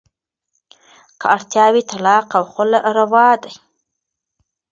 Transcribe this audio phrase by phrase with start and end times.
[1.19, 3.53] که اړتیا وي، طلاق او خلع روا دي.